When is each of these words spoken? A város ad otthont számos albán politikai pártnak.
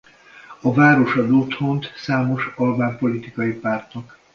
A 0.61 0.73
város 0.73 1.15
ad 1.15 1.31
otthont 1.31 1.93
számos 1.95 2.53
albán 2.55 2.97
politikai 2.97 3.53
pártnak. 3.53 4.19